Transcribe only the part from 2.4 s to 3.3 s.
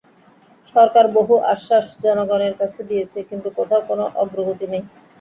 কাছে দিয়েছে,